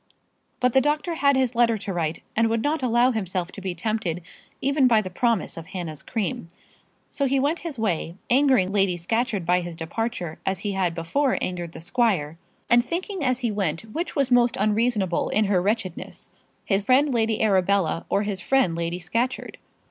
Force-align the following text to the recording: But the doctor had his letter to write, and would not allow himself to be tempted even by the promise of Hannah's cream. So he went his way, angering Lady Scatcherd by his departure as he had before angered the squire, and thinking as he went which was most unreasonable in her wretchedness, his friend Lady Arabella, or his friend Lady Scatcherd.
But 0.59 0.73
the 0.73 0.81
doctor 0.81 1.13
had 1.13 1.35
his 1.35 1.53
letter 1.53 1.77
to 1.77 1.93
write, 1.93 2.23
and 2.35 2.49
would 2.49 2.63
not 2.63 2.81
allow 2.81 3.11
himself 3.11 3.51
to 3.51 3.61
be 3.61 3.75
tempted 3.75 4.23
even 4.59 4.87
by 4.87 4.99
the 4.99 5.11
promise 5.11 5.57
of 5.57 5.67
Hannah's 5.67 6.01
cream. 6.01 6.47
So 7.11 7.27
he 7.27 7.39
went 7.39 7.59
his 7.59 7.77
way, 7.77 8.15
angering 8.27 8.71
Lady 8.71 8.97
Scatcherd 8.97 9.45
by 9.45 9.61
his 9.61 9.75
departure 9.75 10.39
as 10.43 10.61
he 10.61 10.71
had 10.71 10.95
before 10.95 11.37
angered 11.39 11.73
the 11.73 11.81
squire, 11.81 12.39
and 12.67 12.83
thinking 12.83 13.23
as 13.23 13.41
he 13.41 13.51
went 13.51 13.81
which 13.93 14.15
was 14.15 14.31
most 14.31 14.57
unreasonable 14.59 15.29
in 15.29 15.45
her 15.45 15.61
wretchedness, 15.61 16.31
his 16.65 16.85
friend 16.85 17.13
Lady 17.13 17.39
Arabella, 17.39 18.07
or 18.09 18.23
his 18.23 18.41
friend 18.41 18.73
Lady 18.75 18.97
Scatcherd. 18.97 19.59